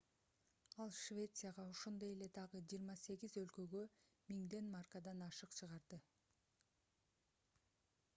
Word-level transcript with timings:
ал 0.83 0.91
швецияга 0.99 1.65
ошондой 1.73 2.13
эле 2.13 2.29
дагы 2.37 2.61
28 2.73 3.37
өлкөгө 3.41 3.83
1000 4.37 4.71
маркадан 4.77 5.21
ашык 5.27 5.53
чыгарды 5.61 6.01